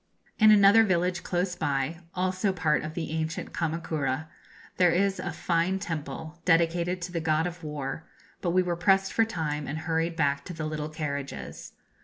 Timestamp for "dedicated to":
6.43-7.11